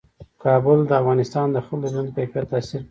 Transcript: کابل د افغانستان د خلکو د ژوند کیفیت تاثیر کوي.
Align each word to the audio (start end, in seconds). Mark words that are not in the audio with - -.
کابل 0.43 0.79
د 0.89 0.91
افغانستان 1.01 1.47
د 1.51 1.57
خلکو 1.65 1.81
د 1.81 1.85
ژوند 1.93 2.09
کیفیت 2.17 2.45
تاثیر 2.51 2.71
کوي. 2.79 2.79